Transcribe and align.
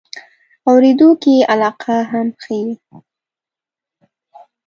اورېدو 0.69 1.09
کې 1.21 1.31
یې 1.37 1.47
علاقه 1.53 1.95
هم 2.11 2.27
ښیو. 2.41 2.71